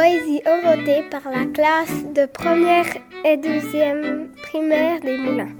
poésie 0.00 0.40
orotée 0.46 1.02
par 1.10 1.20
la 1.30 1.44
classe 1.44 2.04
de 2.14 2.24
première 2.24 2.86
et 3.22 3.36
deuxième 3.36 4.30
primaire 4.44 4.98
des 5.00 5.18
Moulins. 5.18 5.54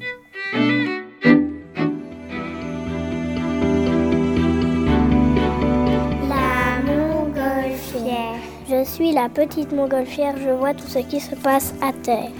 La 6.26 6.80
montgolfière. 6.86 8.40
Je 8.66 8.82
suis 8.84 9.12
la 9.12 9.28
petite 9.28 9.72
montgolfière, 9.72 10.34
je 10.38 10.48
vois 10.48 10.72
tout 10.72 10.88
ce 10.88 11.00
qui 11.00 11.20
se 11.20 11.34
passe 11.34 11.74
à 11.82 11.92
terre. 11.92 12.30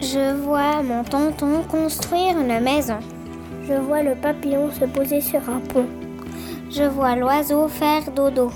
Je 0.00 0.34
vois 0.42 0.82
mon 0.82 1.04
tonton 1.04 1.62
construire 1.70 2.38
une 2.38 2.60
maison. 2.60 2.98
Je 3.66 3.72
vois 3.72 4.02
le 4.02 4.14
papillon 4.14 4.70
se 4.72 4.84
poser 4.84 5.22
sur 5.22 5.40
un 5.48 5.60
pont. 5.60 5.86
Je 6.70 6.82
vois 6.82 7.16
l'oiseau 7.16 7.66
faire 7.66 8.10
dodo. 8.10 8.50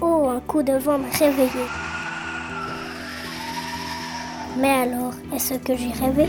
Oh, 0.00 0.28
un 0.28 0.38
coup 0.40 0.62
de 0.62 0.74
vent 0.74 0.98
m'a 0.98 1.08
réveillé. 1.18 1.66
Mais 4.58 4.70
alors, 4.70 5.12
est-ce 5.34 5.54
que 5.54 5.76
j'ai 5.76 5.92
rêvé? 5.92 6.26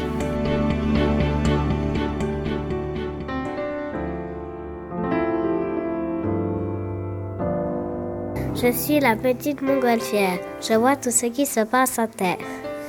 Je 8.55 8.71
suis 8.71 8.99
la 8.99 9.15
petite 9.15 9.61
montgolfière. 9.61 10.39
Je 10.61 10.73
vois 10.73 10.95
tout 10.95 11.11
ce 11.11 11.27
qui 11.27 11.45
se 11.45 11.61
passe 11.61 11.99
à 11.99 12.07
terre. 12.07 12.37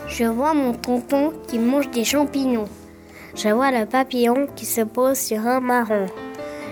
Je 0.09 0.24
vois 0.24 0.55
mon 0.55 0.73
tonton 0.73 1.33
qui 1.47 1.59
mange 1.59 1.91
des 1.91 2.05
champignons. 2.05 2.69
Je 3.36 3.50
vois 3.50 3.70
le 3.70 3.86
papillon 3.86 4.48
qui 4.56 4.64
se 4.64 4.80
pose 4.80 5.19
sur 5.19 5.47
un 5.47 5.61
marron. 5.61 6.06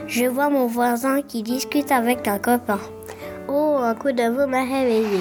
Je 0.08 0.24
vois 0.24 0.48
mon 0.48 0.66
voisin 0.66 1.22
qui 1.22 1.42
discute 1.42 1.92
avec 1.92 2.26
un 2.26 2.38
copain. 2.38 2.80
Oh, 3.48 3.76
un 3.80 3.94
coup 3.94 4.12
de 4.12 4.22
vent 4.22 4.48
m'a 4.48 4.64
réveillé. 4.64 5.20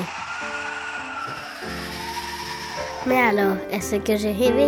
Mais 3.08 3.22
alors, 3.22 3.58
est-ce 3.72 3.98
que 3.98 4.16
j'ai 4.16 4.32
rêvé? 4.32 4.68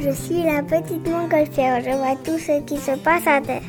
Je 0.00 0.10
suis 0.14 0.42
la 0.42 0.62
petite 0.62 1.06
montgolfière, 1.06 1.82
je 1.82 1.90
vois 1.90 2.16
tout 2.24 2.38
ce 2.38 2.62
qui 2.62 2.78
se 2.78 2.92
passe 2.92 3.26
à 3.26 3.42
terre. 3.42 3.60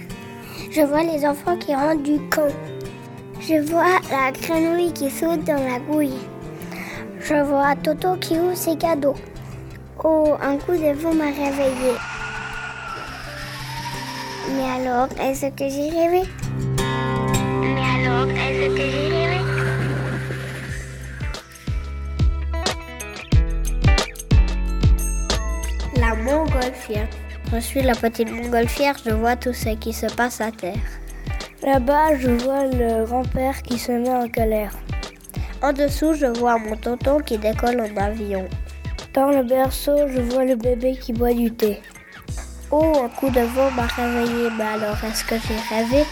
Je 0.71 0.81
vois 0.81 1.03
les 1.03 1.25
enfants 1.25 1.57
qui 1.57 1.75
rentrent 1.75 2.03
du 2.03 2.17
camp. 2.29 2.47
Je 3.41 3.55
vois 3.69 3.99
la 4.09 4.31
grenouille 4.31 4.93
qui 4.93 5.09
saute 5.09 5.43
dans 5.43 5.55
la 5.55 5.79
gouille. 5.79 6.19
Je 7.19 7.43
vois 7.43 7.75
Toto 7.75 8.15
qui 8.15 8.39
ouvre 8.39 8.55
ses 8.55 8.77
cadeaux. 8.77 9.15
Oh, 10.01 10.35
un 10.41 10.55
coup 10.57 10.77
de 10.77 10.93
vent 10.93 11.13
m'a 11.13 11.25
réveillé. 11.25 11.97
Mais 14.55 14.63
alors, 14.63 15.07
est-ce 15.19 15.47
que 15.47 15.69
j'ai 15.69 15.89
rêvé? 15.89 16.23
Mais 17.61 17.85
alors, 17.95 18.29
est-ce 18.29 18.67
que 18.69 18.85
j'ai 18.91 19.07
rêvé? 19.07 19.39
La 25.97 26.15
montgolfière. 26.15 27.07
Je 27.51 27.59
suis 27.59 27.81
la 27.81 27.95
petite 27.95 28.31
montgolfière, 28.31 28.95
je 29.05 29.11
vois 29.11 29.35
tout 29.35 29.53
ce 29.53 29.69
qui 29.69 29.93
se 29.93 30.05
passe 30.07 30.41
à 30.41 30.51
terre. 30.51 30.75
Là-bas, 31.63 32.15
je 32.17 32.29
vois 32.29 32.65
le 32.65 33.05
grand-père 33.05 33.61
qui 33.63 33.77
se 33.77 33.91
met 33.91 34.09
en 34.09 34.29
colère. 34.29 34.71
En 35.61 35.73
dessous, 35.73 36.13
je 36.13 36.27
vois 36.27 36.57
mon 36.57 36.75
tonton 36.77 37.19
qui 37.19 37.37
décolle 37.37 37.81
en 37.81 37.97
avion. 38.01 38.47
Dans 39.13 39.29
le 39.29 39.43
berceau, 39.43 40.07
je 40.07 40.21
vois 40.21 40.45
le 40.45 40.55
bébé 40.55 40.95
qui 40.95 41.11
boit 41.11 41.33
du 41.33 41.51
thé. 41.51 41.81
Oh, 42.71 43.01
un 43.03 43.09
coup 43.09 43.31
de 43.31 43.41
vent 43.41 43.71
m'a 43.71 43.87
réveillé, 43.87 44.49
mais 44.55 44.63
alors 44.63 45.03
est-ce 45.03 45.23
que 45.23 45.35
j'ai 45.39 45.75
rêvé? 45.75 46.05